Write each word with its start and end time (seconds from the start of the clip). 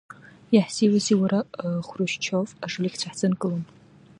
Иаҳзиузеи, 0.55 1.17
уара, 1.21 1.39
Хрушьчов, 1.87 2.49
ажуликцәа 2.65 3.09
ҳзынкылом! 3.11 3.63